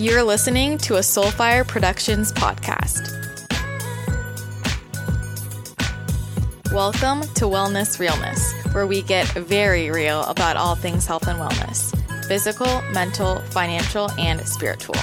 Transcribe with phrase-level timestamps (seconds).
[0.00, 3.10] You're listening to a Soulfire Productions podcast.
[6.72, 11.92] Welcome to Wellness Realness, where we get very real about all things health and wellness
[12.28, 14.94] physical, mental, financial, and spiritual.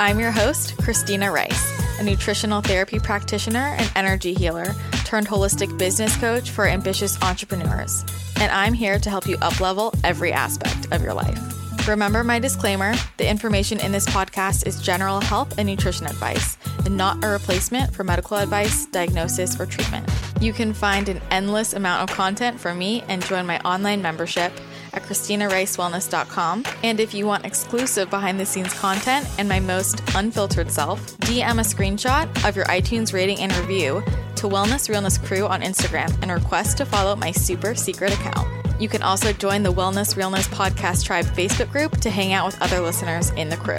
[0.00, 4.74] I'm your host, Christina Rice, a nutritional therapy practitioner and energy healer
[5.04, 8.04] turned holistic business coach for ambitious entrepreneurs.
[8.40, 11.55] And I'm here to help you uplevel every aspect of your life.
[11.86, 16.96] Remember my disclaimer the information in this podcast is general health and nutrition advice and
[16.96, 20.08] not a replacement for medical advice, diagnosis, or treatment.
[20.40, 24.52] You can find an endless amount of content from me and join my online membership
[24.94, 26.64] at ChristinaRiceWellness.com.
[26.82, 31.60] And if you want exclusive behind the scenes content and my most unfiltered self, DM
[31.60, 34.02] a screenshot of your iTunes rating and review
[34.36, 38.55] to Wellness Realness Crew on Instagram and request to follow my super secret account.
[38.78, 42.60] You can also join the Wellness Realness Podcast Tribe Facebook group to hang out with
[42.60, 43.78] other listeners in the crew.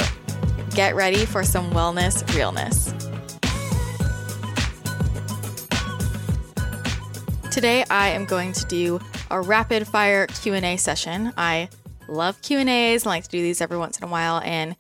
[0.71, 2.91] Get ready for some wellness realness.
[7.51, 11.31] Today I am going to do a rapid fire Q&A session.
[11.37, 11.69] I
[12.07, 14.75] love Q&As, I like to do these every once in a while and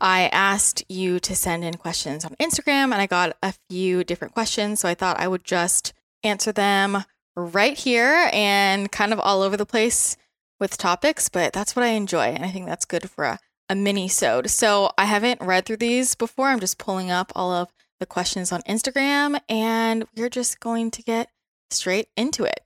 [0.00, 4.34] I asked you to send in questions on Instagram and I got a few different
[4.34, 5.92] questions, so I thought I would just
[6.24, 7.04] answer them
[7.44, 10.16] right here and kind of all over the place
[10.58, 12.26] with topics, but that's what I enjoy.
[12.26, 13.38] And I think that's good for a,
[13.68, 14.50] a mini sode.
[14.50, 16.48] So I haven't read through these before.
[16.48, 21.02] I'm just pulling up all of the questions on Instagram and we're just going to
[21.02, 21.28] get
[21.70, 22.60] straight into it.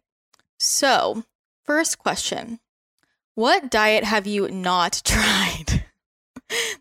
[0.59, 1.25] So,
[1.65, 2.61] first question
[3.35, 5.85] What diet have you not tried?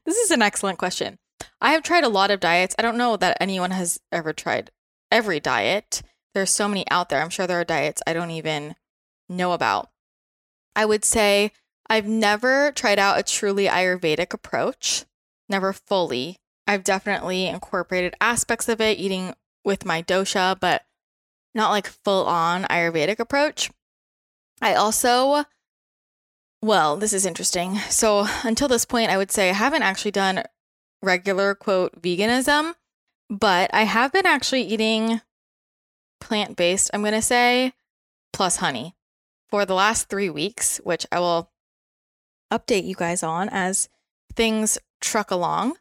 [0.05, 1.17] this is an excellent question.
[1.59, 2.75] I have tried a lot of diets.
[2.77, 4.69] I don't know that anyone has ever tried
[5.11, 6.01] every diet.
[6.33, 7.21] There's so many out there.
[7.21, 8.75] I'm sure there are diets I don't even
[9.29, 9.89] know about.
[10.75, 11.51] I would say
[11.89, 15.05] I've never tried out a truly Ayurvedic approach,
[15.47, 16.37] never fully.
[16.65, 20.83] I've definitely incorporated aspects of it, eating with my dosha, but
[21.53, 23.69] not like full on Ayurvedic approach.
[24.61, 25.43] I also,
[26.61, 27.77] well, this is interesting.
[27.89, 30.43] So until this point, I would say I haven't actually done
[31.01, 32.73] regular quote veganism,
[33.29, 35.21] but I have been actually eating
[36.23, 37.73] plant based, I'm going to say,
[38.31, 38.95] plus honey
[39.49, 41.51] for the last three weeks, which I will
[42.51, 43.89] update you guys on as
[44.35, 45.75] things truck along.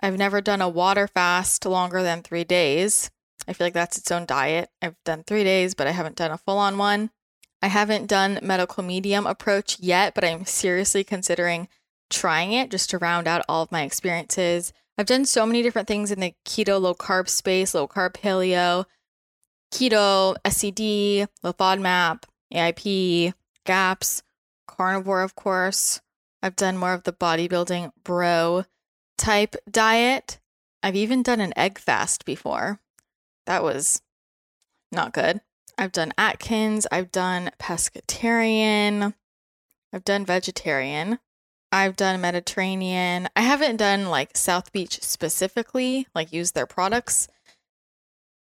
[0.00, 3.10] I've never done a water fast longer than three days.
[3.48, 4.68] I feel like that's its own diet.
[4.80, 7.10] I've done three days, but I haven't done a full on one.
[7.60, 11.68] I haven't done medical medium approach yet, but I'm seriously considering
[12.10, 14.72] trying it just to round out all of my experiences.
[14.98, 18.84] I've done so many different things in the keto low carb space, low carb paleo,
[19.72, 22.24] keto, SCD, low FODMAP,
[22.54, 23.34] AIP,
[23.64, 24.22] GAPS,
[24.66, 26.00] carnivore, of course.
[26.42, 28.64] I've done more of the bodybuilding bro
[29.16, 30.38] type diet.
[30.82, 32.80] I've even done an egg fast before.
[33.46, 34.02] That was
[34.90, 35.40] not good.
[35.78, 39.14] I've done Atkins, I've done pescatarian,
[39.92, 41.18] I've done vegetarian,
[41.72, 43.30] I've done Mediterranean.
[43.34, 47.28] I haven't done like South Beach specifically, like use their products.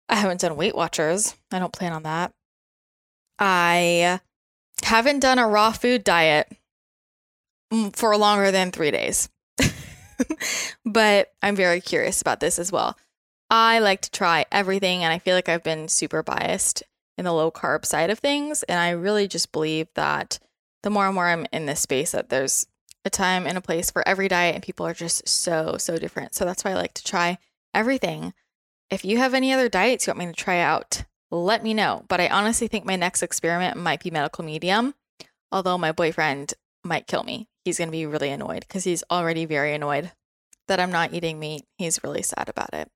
[0.09, 1.34] I haven't done Weight Watchers.
[1.53, 2.33] I don't plan on that.
[3.39, 4.21] I
[4.83, 6.50] haven't done a raw food diet
[7.72, 9.28] mm, for longer than three days.
[10.84, 12.97] but I'm very curious about this as well.
[13.50, 16.83] I like to try everything, and I feel like I've been super biased
[17.17, 18.62] in the low carb side of things.
[18.65, 20.38] And I really just believe that
[20.83, 22.67] the more and more I'm in this space, that there's
[23.05, 26.34] a time and a place for every diet, and people are just so, so different.
[26.34, 27.38] So that's why I like to try
[27.73, 28.34] everything.
[28.91, 32.05] If you have any other diets you want me to try out, let me know.
[32.09, 34.95] But I honestly think my next experiment might be medical medium,
[35.51, 36.55] although my boyfriend
[36.85, 37.49] might kill me.
[37.65, 40.13] He's going to be really annoyed because he's already very annoyed
[40.69, 41.65] that I'm not eating meat.
[41.79, 42.89] He's really sad about it.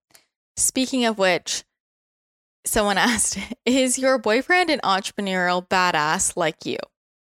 [0.56, 1.64] Speaking of which,
[2.64, 6.78] someone asked, Is your boyfriend an entrepreneurial badass like you?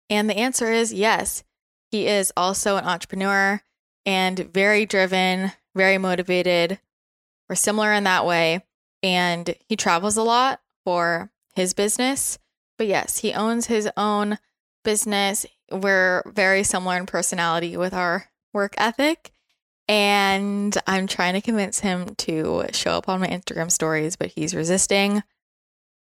[0.10, 1.44] And the answer is yes.
[1.92, 3.62] He is also an entrepreneur
[4.06, 6.80] and very driven, very motivated.
[7.50, 8.64] We're similar in that way.
[9.04, 12.40] And he travels a lot for his business.
[12.78, 14.40] But yes, he owns his own
[14.84, 15.46] business.
[15.72, 19.32] We're very similar in personality with our work ethic.
[19.88, 24.54] And I'm trying to convince him to show up on my Instagram stories, but he's
[24.54, 25.24] resisting.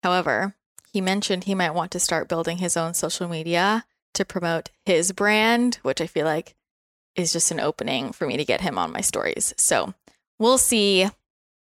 [0.03, 0.55] However,
[0.91, 5.11] he mentioned he might want to start building his own social media to promote his
[5.11, 6.55] brand, which I feel like
[7.15, 9.53] is just an opening for me to get him on my stories.
[9.57, 9.93] So
[10.39, 11.07] we'll see.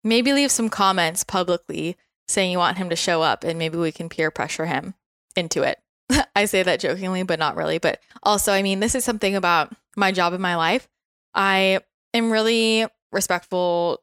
[0.03, 3.92] Maybe leave some comments publicly saying you want him to show up and maybe we
[3.92, 4.95] can peer pressure him
[5.36, 5.80] into it.
[6.36, 7.77] I say that jokingly, but not really.
[7.77, 10.88] But also, I mean, this is something about my job in my life.
[11.33, 11.81] I
[12.13, 14.01] am really respectful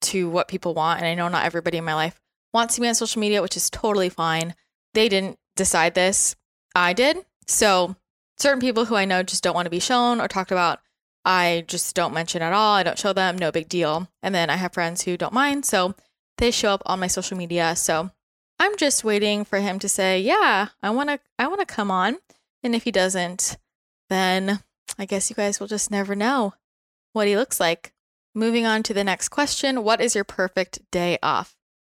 [0.00, 1.00] to what people want.
[1.00, 2.20] And I know not everybody in my life
[2.52, 4.54] wants to be on social media, which is totally fine.
[4.94, 6.36] They didn't decide this,
[6.74, 7.18] I did.
[7.46, 7.96] So,
[8.38, 10.80] certain people who I know just don't want to be shown or talked about,
[11.28, 12.74] I just don't mention at all.
[12.74, 14.08] I don't show them, no big deal.
[14.22, 15.66] And then I have friends who don't mind.
[15.66, 15.94] So,
[16.38, 17.76] they show up on my social media.
[17.76, 18.10] So,
[18.58, 21.90] I'm just waiting for him to say, "Yeah, I want to I want to come
[21.90, 22.18] on."
[22.62, 23.58] And if he doesn't,
[24.08, 24.62] then
[24.98, 26.54] I guess you guys will just never know
[27.12, 27.92] what he looks like.
[28.34, 31.56] Moving on to the next question, what is your perfect day off?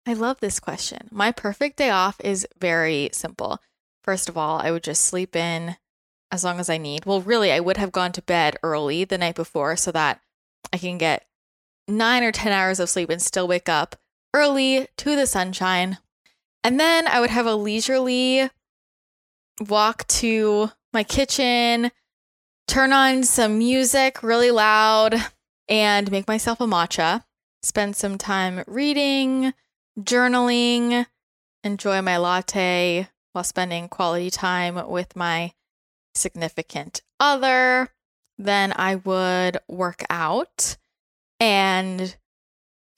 [0.08, 1.08] I love this question.
[1.12, 3.60] My perfect day off is very simple.
[4.04, 5.78] First of all, I would just sleep in
[6.32, 7.06] as long as I need.
[7.06, 10.22] Well, really, I would have gone to bed early the night before so that
[10.72, 11.26] I can get
[11.88, 13.96] 9 or 10 hours of sleep and still wake up
[14.34, 15.98] early to the sunshine
[16.64, 18.50] and then I would have a leisurely
[19.68, 21.92] walk to my kitchen,
[22.68, 25.16] turn on some music really loud,
[25.68, 27.24] and make myself a matcha.
[27.62, 29.54] Spend some time reading,
[30.00, 31.06] journaling,
[31.64, 35.54] enjoy my latte while spending quality time with my
[36.20, 37.90] significant other.
[38.38, 40.78] Then I would work out
[41.40, 42.16] and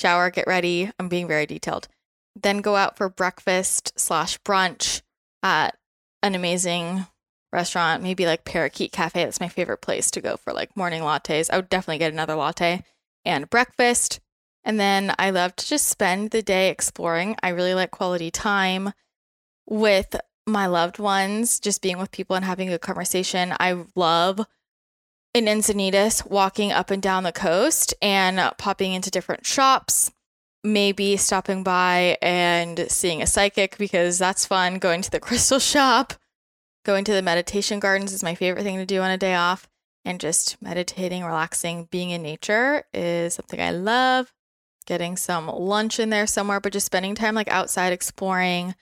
[0.02, 0.92] shower, get ready.
[1.00, 1.88] I'm being very detailed
[2.36, 5.02] then go out for breakfast slash brunch
[5.44, 5.78] at
[6.24, 7.06] an amazing
[7.52, 9.24] restaurant, maybe like Parakeet Cafe.
[9.24, 11.50] That's my favorite place to go for like morning lattes.
[11.52, 12.84] I would definitely get another latte
[13.26, 14.20] and breakfast.
[14.64, 17.36] And then I love to just spend the day exploring.
[17.42, 18.94] I really like quality time
[19.68, 20.16] with
[20.48, 23.54] my loved ones, just being with people and having a conversation.
[23.60, 24.46] I love
[25.34, 30.12] in Encinitas walking up and down the coast and popping into different shops
[30.64, 34.80] maybe stopping by and seeing a psychic because that's fun.
[34.80, 36.14] Going to the crystal shop,
[36.86, 39.68] going to the meditation gardens is my favorite thing to do on a day off.
[40.04, 44.34] And just meditating, relaxing, being in nature is something I love.
[44.88, 48.74] Getting some lunch in there somewhere, but just spending time like outside exploring,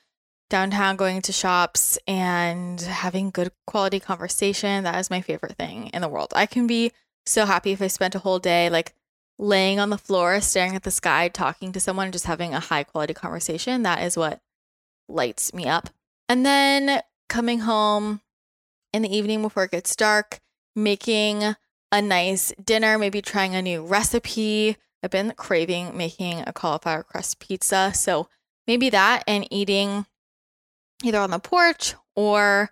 [0.50, 4.84] downtown, going to shops, and having good quality conversation.
[4.84, 6.34] That is my favorite thing in the world.
[6.36, 6.92] I can be
[7.26, 8.94] so happy if I spent a whole day like
[9.38, 12.84] laying on the floor, staring at the sky, talking to someone, just having a high
[12.84, 13.84] quality conversation.
[13.84, 14.42] That is what
[15.08, 15.90] lights me up.
[16.28, 18.22] And then coming home
[18.92, 20.40] in the evening before it gets dark,
[20.76, 21.56] making
[21.92, 24.78] a nice dinner, maybe trying a new recipe.
[25.02, 27.92] I've been craving making a cauliflower crust pizza.
[27.96, 28.28] So
[28.68, 30.06] maybe that and eating
[31.04, 32.72] either on the porch or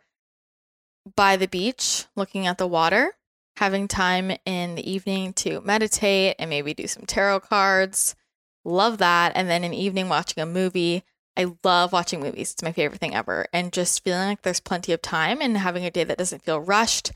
[1.16, 3.18] by the beach, looking at the water
[3.58, 8.16] having time in the evening to meditate and maybe do some tarot cards.
[8.64, 9.32] Love that.
[9.36, 11.04] And then in the evening, watching a movie.
[11.36, 12.54] I love watching movies.
[12.54, 13.48] It's my favorite thing ever.
[13.52, 16.60] And just feeling like there's plenty of time and having a day that doesn't feel
[16.60, 17.12] rushed,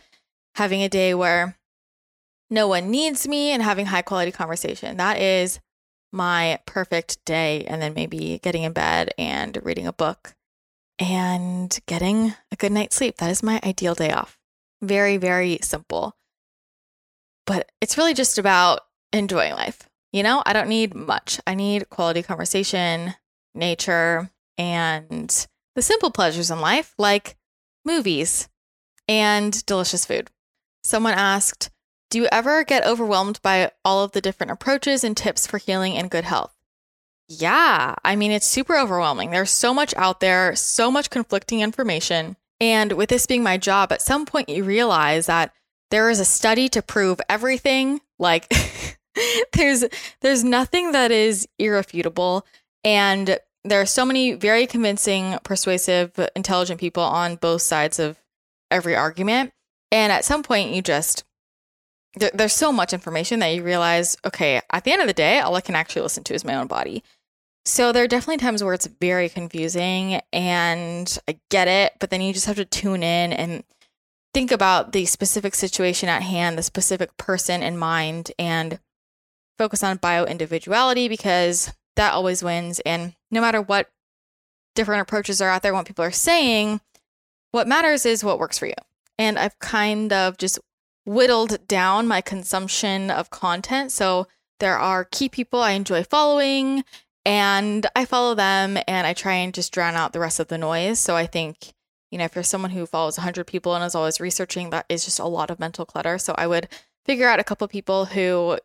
[0.55, 1.57] having a day where
[2.49, 4.97] no one needs me and having high quality conversation.
[4.97, 5.59] That is
[6.11, 7.65] my perfect day.
[7.65, 10.35] And then maybe getting in bed and reading a book
[11.01, 13.17] and getting a good night's sleep.
[13.17, 14.37] That is my ideal day off.
[14.81, 16.15] Very, very simple
[17.51, 18.81] but it's really just about
[19.11, 19.89] enjoying life.
[20.13, 21.39] You know, I don't need much.
[21.47, 23.15] I need quality conversation,
[23.53, 27.35] nature, and the simple pleasures in life like
[27.85, 28.47] movies
[29.07, 30.29] and delicious food.
[30.83, 31.69] Someone asked,
[32.09, 35.97] Do you ever get overwhelmed by all of the different approaches and tips for healing
[35.97, 36.53] and good health?
[37.39, 39.31] Yeah, I mean, it's super overwhelming.
[39.31, 42.35] There's so much out there, so much conflicting information.
[42.59, 45.53] And with this being my job, at some point you realize that
[45.91, 48.01] there is a study to prove everything.
[48.19, 48.51] Like
[49.53, 49.85] there's
[50.19, 52.45] there's nothing that is irrefutable
[52.83, 58.17] and there are so many very convincing, persuasive, intelligent people on both sides of
[58.69, 59.53] every argument.
[59.91, 61.23] And at some point you just
[62.15, 65.39] there, there's so much information that you realize, okay, at the end of the day,
[65.39, 67.03] all I can actually listen to is my own body.
[67.63, 72.21] So there are definitely times where it's very confusing and I get it, but then
[72.21, 73.63] you just have to tune in and
[74.33, 78.79] think about the specific situation at hand, the specific person in mind, and
[79.59, 82.79] focus on bio individuality because that always wins.
[82.79, 83.91] And no matter what
[84.73, 86.81] different approaches are out there, what people are saying,
[87.51, 88.73] what matters is what works for you.
[89.19, 90.57] And I've kind of just
[91.05, 93.91] whittled down my consumption of content.
[93.91, 94.27] So
[94.59, 96.83] there are key people I enjoy following,
[97.25, 100.57] and I follow them and I try and just drown out the rest of the
[100.57, 100.99] noise.
[100.99, 101.73] So I think
[102.11, 105.05] you know, if you're someone who follows 100 people and is always researching, that is
[105.05, 106.17] just a lot of mental clutter.
[106.17, 106.67] So I would
[107.05, 108.59] figure out a couple people who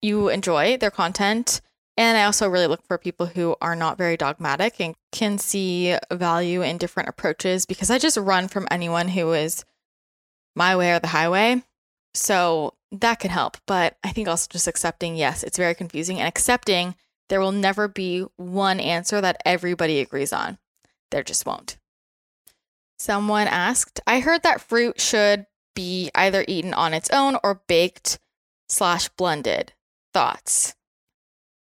[0.00, 1.60] you enjoy their content.
[1.98, 5.96] And I also really look for people who are not very dogmatic and can see
[6.10, 9.64] value in different approaches because I just run from anyone who is
[10.54, 11.62] my way or the highway.
[12.14, 13.58] So that can help.
[13.66, 16.94] But I think also just accepting, yes, it's very confusing and accepting
[17.28, 20.58] there will never be one answer that everybody agrees on.
[21.10, 21.78] There just won't.
[22.98, 28.18] Someone asked, I heard that fruit should be either eaten on its own or baked
[28.68, 29.72] slash blended.
[30.14, 30.74] Thoughts?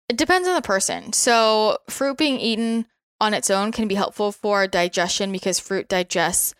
[0.08, 1.12] It depends on the person.
[1.12, 2.86] So, fruit being eaten
[3.20, 6.54] on its own can be helpful for digestion because fruit digests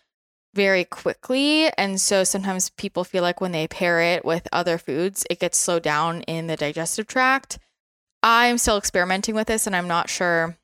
[0.53, 1.69] very quickly.
[1.77, 5.57] And so sometimes people feel like when they pair it with other foods, it gets
[5.57, 7.59] slowed down in the digestive tract.
[8.23, 10.57] I'm still experimenting with this and I'm not sure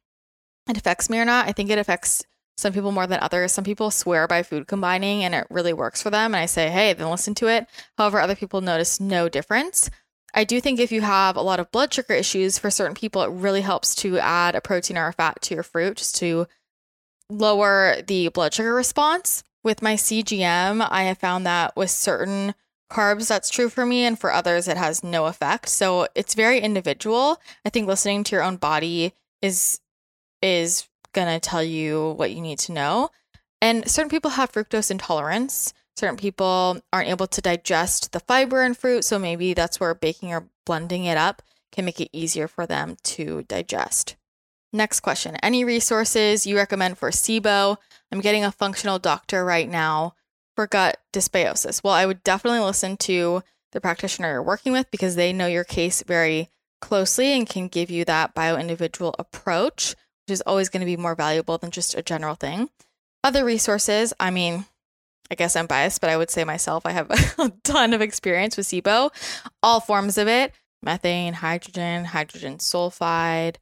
[0.69, 1.47] it affects me or not.
[1.47, 2.25] I think it affects
[2.57, 3.51] some people more than others.
[3.51, 6.33] Some people swear by food combining and it really works for them.
[6.33, 7.67] And I say, hey, then listen to it.
[7.97, 9.89] However, other people notice no difference.
[10.33, 13.21] I do think if you have a lot of blood sugar issues for certain people,
[13.21, 16.47] it really helps to add a protein or a fat to your fruit just to
[17.29, 19.43] lower the blood sugar response.
[19.63, 22.55] With my CGM, I have found that with certain
[22.93, 25.69] carbs, that's true for me, and for others, it has no effect.
[25.69, 27.41] So it's very individual.
[27.65, 29.79] I think listening to your own body is
[30.41, 33.09] is gonna tell you what you need to know.
[33.61, 35.73] And certain people have fructose intolerance.
[35.95, 40.33] Certain people aren't able to digest the fiber in fruit, so maybe that's where baking
[40.33, 44.15] or blending it up can make it easier for them to digest.
[44.71, 47.77] Next question Any resources you recommend for SIBO?
[48.11, 50.15] I'm getting a functional doctor right now
[50.55, 51.83] for gut dysbiosis.
[51.83, 55.63] Well, I would definitely listen to the practitioner you're working with because they know your
[55.63, 56.49] case very
[56.81, 59.95] closely and can give you that bio individual approach,
[60.25, 62.69] which is always going to be more valuable than just a general thing.
[63.23, 64.65] Other resources, I mean,
[65.31, 68.57] I guess I'm biased, but I would say myself, I have a ton of experience
[68.57, 69.09] with SIBO,
[69.63, 73.55] all forms of it methane, hydrogen, hydrogen sulfide.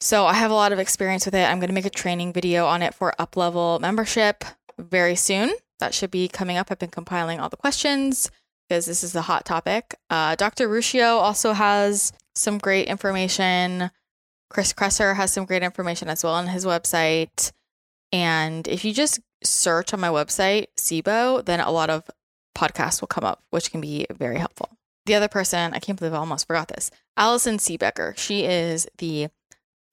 [0.00, 1.48] So I have a lot of experience with it.
[1.48, 4.44] I'm going to make a training video on it for Uplevel membership
[4.78, 5.50] very soon.
[5.80, 6.70] That should be coming up.
[6.70, 8.30] I've been compiling all the questions
[8.68, 9.94] because this is a hot topic.
[10.10, 10.68] Uh, Dr.
[10.68, 13.90] Ruscio also has some great information.
[14.50, 17.52] Chris Kresser has some great information as well on his website.
[18.12, 22.10] And if you just search on my website, SIBO, then a lot of
[22.56, 24.70] podcasts will come up, which can be very helpful.
[25.06, 28.16] The other person, I can't believe I almost forgot this, Allison Siebecker.
[28.18, 29.28] She is the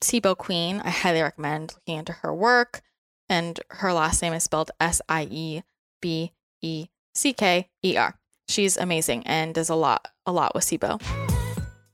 [0.01, 0.82] SIBO queen.
[0.84, 2.82] I highly recommend looking into her work.
[3.30, 5.63] And her last name is spelled S I E
[6.02, 8.18] B E C K E R.
[8.48, 11.02] She's amazing and does a lot, a lot with SIBO.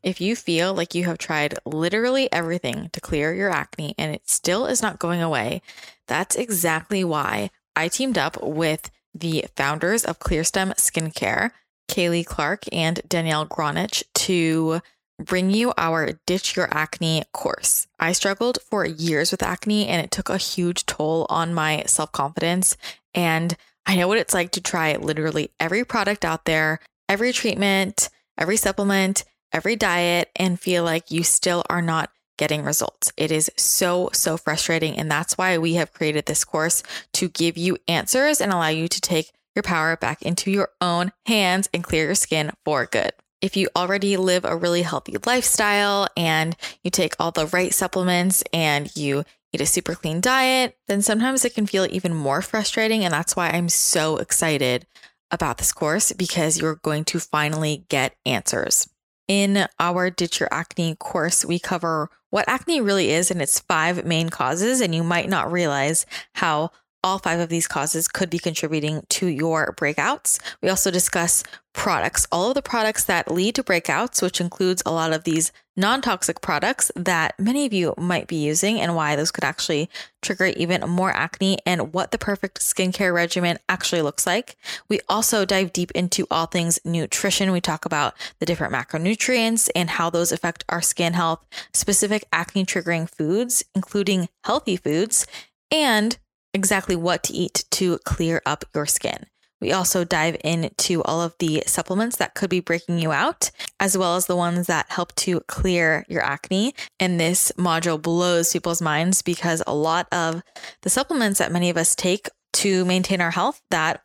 [0.04, 4.28] If you feel like you have tried literally everything to clear your acne and it
[4.28, 5.62] still is not going away,
[6.08, 11.52] that's exactly why I teamed up with the founders of ClearStem Skincare,
[11.90, 14.82] Kaylee Clark and Danielle Gronich, to
[15.20, 17.88] bring you our Ditch Your Acne course.
[18.00, 22.12] I struggled for years with acne and it took a huge toll on my self
[22.12, 22.76] confidence.
[23.14, 28.10] And I know what it's like to try literally every product out there, every treatment,
[28.38, 33.12] every supplement, every diet and feel like you still are not getting results.
[33.18, 34.98] It is so, so frustrating.
[34.98, 36.82] And that's why we have created this course
[37.14, 41.12] to give you answers and allow you to take your power back into your own
[41.26, 43.12] hands and clear your skin for good.
[43.42, 48.44] If you already live a really healthy lifestyle and you take all the right supplements
[48.54, 49.24] and you
[49.54, 53.04] eat a super clean diet, then sometimes it can feel even more frustrating.
[53.04, 54.86] And that's why I'm so excited
[55.32, 58.90] about this course because you're going to finally get answers.
[59.28, 64.06] In our Ditch Your Acne course, we cover what acne really is and its five
[64.06, 64.82] main causes.
[64.82, 66.06] And you might not realize
[66.36, 66.72] how
[67.04, 70.40] all five of these causes could be contributing to your breakouts.
[70.62, 71.44] We also discuss
[71.74, 75.52] products, all of the products that lead to breakouts, which includes a lot of these
[75.78, 79.90] non toxic products that many of you might be using, and why those could actually
[80.22, 84.58] trigger even more acne, and what the perfect skincare regimen actually looks like.
[84.90, 87.52] We also dive deep into all things nutrition.
[87.52, 91.44] We talk about the different macronutrients and how those affect our skin health,
[91.74, 95.26] specific acne triggering foods, including healthy foods,
[95.72, 96.18] and
[96.54, 99.26] exactly what to eat to clear up your skin.
[99.62, 103.96] We also dive into all of the supplements that could be breaking you out, as
[103.96, 106.74] well as the ones that help to clear your acne.
[107.00, 110.42] And this module blows people's minds because a lot of
[110.82, 114.02] the supplements that many of us take to maintain our health that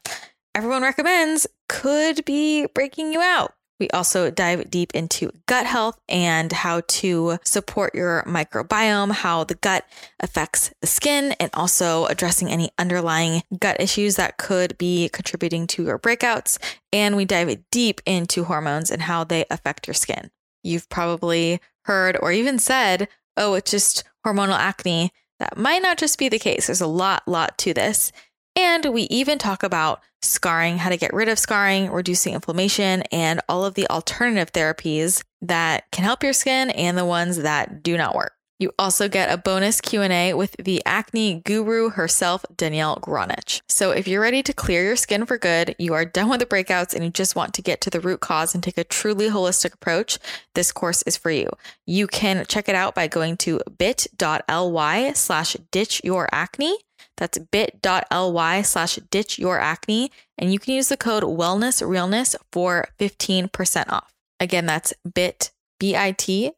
[0.54, 3.54] everyone recommends could be breaking you out.
[3.78, 9.56] We also dive deep into gut health and how to support your microbiome, how the
[9.56, 9.84] gut
[10.20, 15.84] affects the skin, and also addressing any underlying gut issues that could be contributing to
[15.84, 16.58] your breakouts.
[16.92, 20.30] And we dive deep into hormones and how they affect your skin.
[20.62, 25.12] You've probably heard or even said, oh, it's just hormonal acne.
[25.38, 26.66] That might not just be the case.
[26.66, 28.10] There's a lot, lot to this.
[28.56, 33.40] And we even talk about scarring, how to get rid of scarring, reducing inflammation, and
[33.48, 37.96] all of the alternative therapies that can help your skin and the ones that do
[37.98, 38.32] not work.
[38.58, 43.60] You also get a bonus Q&A with the acne guru herself, Danielle Gronich.
[43.68, 46.46] So if you're ready to clear your skin for good, you are done with the
[46.46, 49.28] breakouts and you just want to get to the root cause and take a truly
[49.28, 50.18] holistic approach,
[50.54, 51.50] this course is for you.
[51.84, 56.78] You can check it out by going to bit.ly slash ditch your acne.
[57.16, 60.10] That's bit.ly slash ditch your acne.
[60.38, 64.12] And you can use the code wellness realness for 15% off.
[64.38, 66.52] Again, that's bit, B-I-T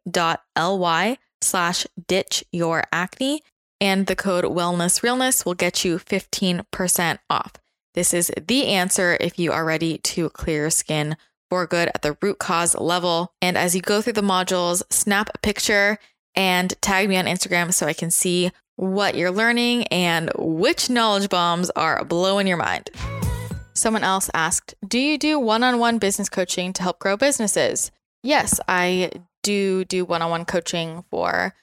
[1.41, 3.43] slash ditch your acne.
[3.81, 7.53] And the code wellness realness will get you 15% off.
[7.95, 11.17] This is the answer if you are ready to clear your skin
[11.49, 13.33] for good at the root cause level.
[13.41, 15.99] And as you go through the modules, snap a picture
[16.35, 21.29] and tag me on Instagram so I can see what you're learning and which knowledge
[21.29, 22.91] bombs are blowing your mind.
[23.75, 27.91] Someone else asked, Do you do one on one business coaching to help grow businesses?
[28.23, 29.11] Yes, I
[29.43, 31.55] do do one on one coaching for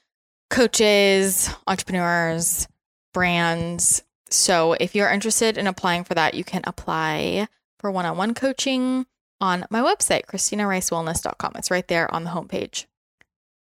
[0.49, 2.67] coaches, entrepreneurs,
[3.13, 4.03] brands.
[4.29, 7.47] So if you're interested in applying for that, you can apply
[7.79, 9.05] for one on one coaching
[9.39, 11.53] on my website, ChristinaRiceWellness.com.
[11.55, 12.87] It's right there on the homepage.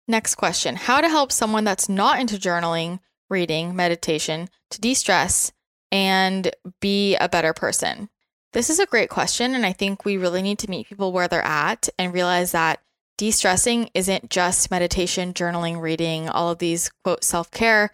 [0.06, 5.52] Next question How to help someone that's not into journaling, reading, meditation to de stress
[5.90, 8.08] and be a better person?
[8.52, 9.54] This is a great question.
[9.54, 12.80] And I think we really need to meet people where they're at and realize that
[13.16, 17.90] de stressing isn't just meditation, journaling, reading, all of these quote self care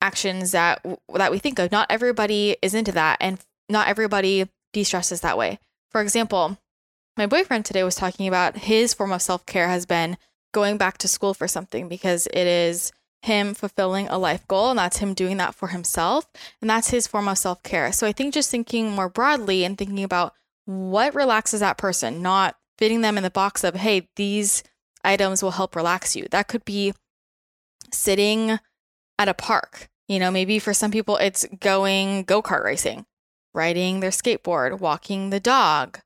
[0.00, 0.84] actions that
[1.14, 1.70] that we think of.
[1.70, 3.38] Not everybody is into that, and
[3.68, 5.58] not everybody de stresses that way.
[5.90, 6.58] For example,
[7.16, 10.16] my boyfriend today was talking about his form of self care has been
[10.52, 14.78] going back to school for something because it is him fulfilling a life goal and
[14.78, 16.26] that's him doing that for himself
[16.60, 17.92] and that's his form of self-care.
[17.92, 20.34] So I think just thinking more broadly and thinking about
[20.66, 24.62] what relaxes that person, not fitting them in the box of, hey, these
[25.02, 26.26] items will help relax you.
[26.30, 26.92] That could be
[27.92, 28.58] sitting
[29.18, 29.88] at a park.
[30.06, 33.04] You know, maybe for some people, it's going go kart racing,
[33.52, 36.00] riding their skateboard, walking the dog,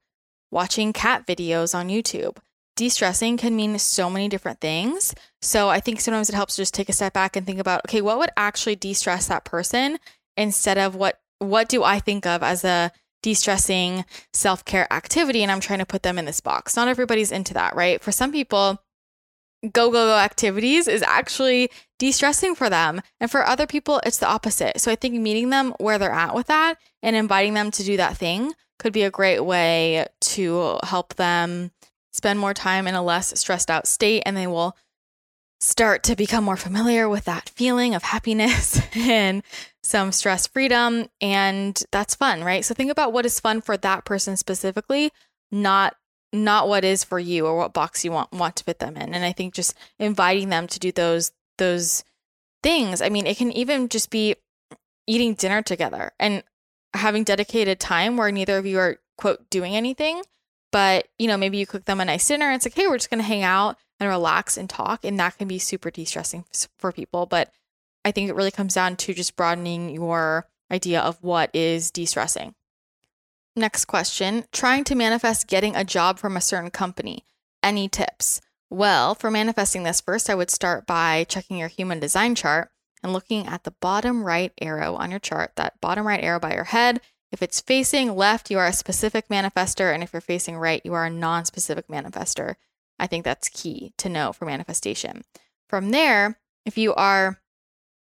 [0.51, 2.39] watching cat videos on YouTube.
[2.83, 5.15] De stressing can mean so many different things.
[5.41, 7.83] So I think sometimes it helps to just take a step back and think about,
[7.87, 10.01] okay, what would actually de stress that person
[10.37, 12.91] instead of what what do I think of as a
[13.23, 15.45] de stressing self care activity.
[15.45, 16.75] And I'm trying to put them in this box.
[16.75, 18.03] Not everybody's into that, right?
[18.03, 18.83] For some people,
[19.63, 23.01] go, go, go activities is actually de stressing for them.
[23.21, 24.81] And for other people, it's the opposite.
[24.81, 27.97] So I think meeting them where they're at with that and inviting them to do
[27.99, 31.71] that thing could be a great way to help them
[32.13, 34.77] spend more time in a less stressed out state and they will
[35.61, 39.43] start to become more familiar with that feeling of happiness and
[39.83, 41.07] some stress freedom.
[41.21, 42.65] And that's fun, right?
[42.65, 45.11] So think about what is fun for that person specifically,
[45.51, 45.97] not
[46.35, 49.15] not what is for you or what box you want want to fit them in.
[49.15, 52.05] And I think just inviting them to do those those
[52.63, 53.03] things.
[53.03, 54.37] I mean, it can even just be
[55.07, 56.43] eating dinner together and
[56.95, 60.23] having dedicated time where neither of you are quote doing anything,
[60.73, 62.51] but you know, maybe you cook them a nice dinner.
[62.51, 65.05] It's like, hey, we're just gonna hang out and relax and talk.
[65.05, 66.45] And that can be super de stressing
[66.79, 67.27] for people.
[67.27, 67.53] But
[68.05, 72.05] I think it really comes down to just broadening your idea of what is de
[72.07, 72.55] stressing.
[73.55, 77.25] Next question trying to manifest getting a job from a certain company.
[77.63, 78.41] Any tips?
[78.71, 82.71] Well, for manifesting this, first I would start by checking your human design chart
[83.03, 86.55] and looking at the bottom right arrow on your chart, that bottom right arrow by
[86.55, 87.03] your head.
[87.33, 89.93] If it's facing left, you are a specific manifester.
[89.93, 92.57] And if you're facing right, you are a non specific manifester.
[92.99, 95.25] I think that's key to know for manifestation.
[95.69, 97.41] From there, if you are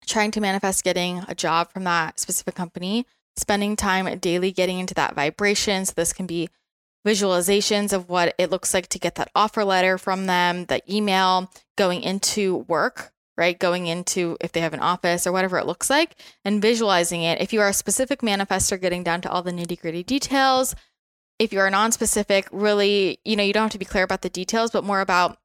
[0.06, 4.94] trying to manifest getting a job from that specific company, spending time daily getting into
[4.94, 5.84] that vibration.
[5.84, 6.48] So, this can be
[7.06, 11.50] visualizations of what it looks like to get that offer letter from them, the email,
[11.76, 13.58] going into work, right?
[13.58, 17.40] Going into if they have an office or whatever it looks like, and visualizing it.
[17.40, 20.74] If you are a specific manifester, getting down to all the nitty gritty details,
[21.38, 24.72] if you're non-specific, really, you know, you don't have to be clear about the details,
[24.72, 25.38] but more about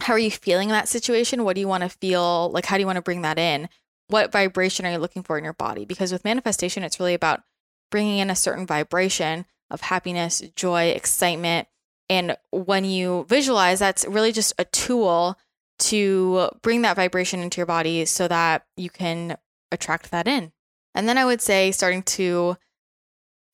[0.00, 1.44] how are you feeling in that situation?
[1.44, 2.50] What do you want to feel?
[2.50, 3.68] Like, how do you want to bring that in?
[4.06, 5.84] What vibration are you looking for in your body?
[5.84, 7.42] Because with manifestation, it's really about
[7.90, 11.68] bringing in a certain vibration of happiness, joy, excitement.
[12.08, 15.36] And when you visualize, that's really just a tool
[15.78, 19.36] to bring that vibration into your body so that you can
[19.70, 20.52] attract that in.
[20.94, 22.56] And then I would say starting to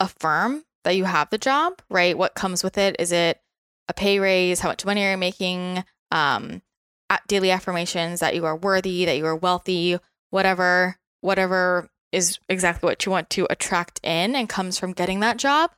[0.00, 2.16] affirm that you have the job, right?
[2.16, 2.96] What comes with it?
[2.98, 3.40] Is it
[3.88, 4.60] a pay raise?
[4.60, 5.84] How much money are you making?
[6.10, 6.62] Um,
[7.28, 9.98] daily affirmations that you are worthy, that you are wealthy,
[10.30, 15.37] whatever, whatever is exactly what you want to attract in and comes from getting that
[15.37, 15.70] job.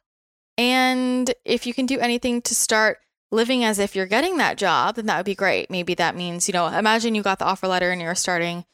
[0.59, 2.99] And if you can do anything to start
[3.37, 5.71] living as if you're getting that job, then that would be great.
[5.71, 8.65] Maybe that means, you know, imagine you got the offer letter and you're starting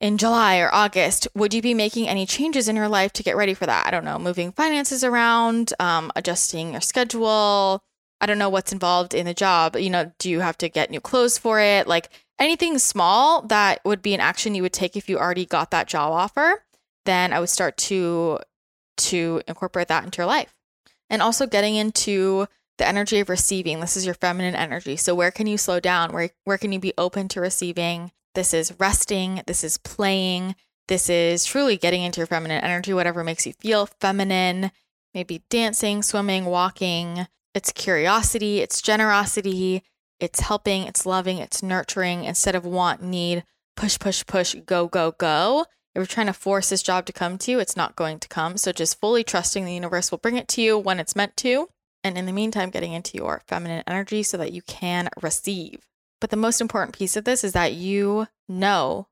[0.00, 1.26] in July or August.
[1.34, 3.86] Would you be making any changes in your life to get ready for that?
[3.86, 7.82] I don't know, moving finances around, um, adjusting your schedule.
[8.20, 9.76] I don't know what's involved in the job.
[9.76, 11.88] You know, do you have to get new clothes for it?
[11.88, 15.70] Like anything small that would be an action you would take if you already got
[15.70, 16.64] that job offer,
[17.04, 18.38] then I would start to
[18.98, 20.54] to incorporate that into your life.
[21.08, 22.46] And also getting into
[22.78, 23.80] the energy of receiving.
[23.80, 24.96] This is your feminine energy.
[24.96, 26.12] So where can you slow down?
[26.12, 28.12] Where where can you be open to receiving?
[28.34, 30.54] This is resting, this is playing,
[30.88, 34.70] this is truly getting into your feminine energy, whatever makes you feel feminine,
[35.14, 37.26] maybe dancing, swimming, walking.
[37.54, 39.82] It's curiosity, it's generosity,
[40.18, 43.44] it's helping, it's loving, it's nurturing instead of want, need,
[43.76, 45.66] push, push, push, go, go, go.
[45.94, 48.28] If you're trying to force this job to come to you, it's not going to
[48.28, 48.56] come.
[48.56, 51.68] So just fully trusting the universe will bring it to you when it's meant to.
[52.04, 55.86] And in the meantime, getting into your feminine energy so that you can receive.
[56.20, 59.08] But the most important piece of this is that you know,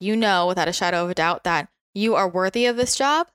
[0.00, 3.28] you know without a shadow of a doubt that you are worthy of this job.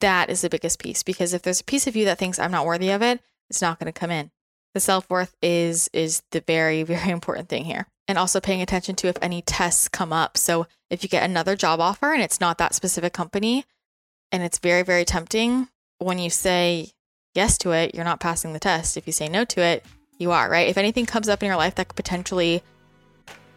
[0.00, 2.50] That is the biggest piece because if there's a piece of you that thinks I'm
[2.50, 4.30] not worthy of it, it's not going to come in.
[4.74, 7.86] The self-worth is is the very very important thing here.
[8.08, 10.36] And also paying attention to if any tests come up.
[10.36, 13.64] So if you get another job offer and it's not that specific company
[14.32, 16.90] and it's very very tempting when you say
[17.34, 18.96] yes to it, you're not passing the test.
[18.96, 19.84] If you say no to it,
[20.18, 20.68] you are, right?
[20.68, 22.62] If anything comes up in your life that could potentially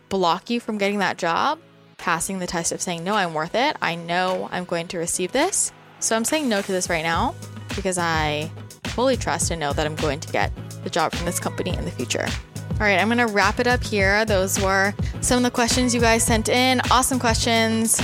[0.09, 1.59] block you from getting that job,
[1.97, 3.75] passing the test of saying, no, I'm worth it.
[3.81, 5.71] I know I'm going to receive this.
[5.99, 7.35] So I'm saying no to this right now
[7.75, 8.51] because I
[8.85, 10.51] fully trust and know that I'm going to get
[10.83, 12.27] the job from this company in the future.
[12.73, 14.25] All right, I'm going to wrap it up here.
[14.25, 16.81] Those were some of the questions you guys sent in.
[16.91, 18.01] Awesome questions,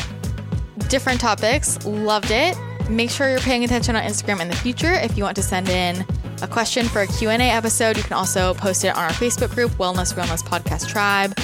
[0.87, 1.83] different topics.
[1.85, 2.57] Loved it.
[2.89, 4.93] Make sure you're paying attention on Instagram in the future.
[4.93, 6.05] If you want to send in
[6.41, 9.71] a question for a Q&A episode, you can also post it on our Facebook group,
[9.71, 11.37] Wellness Wellness Podcast Tribe.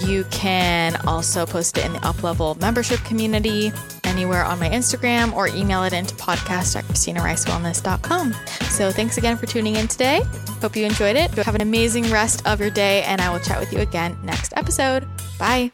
[0.00, 3.72] You can also post it in the Uplevel membership community
[4.04, 8.34] anywhere on my Instagram or email it into podcast at christinaricewellness.com.
[8.70, 10.22] So thanks again for tuning in today.
[10.60, 11.30] Hope you enjoyed it.
[11.32, 14.52] Have an amazing rest of your day, and I will chat with you again next
[14.56, 15.06] episode.
[15.38, 15.70] Bye.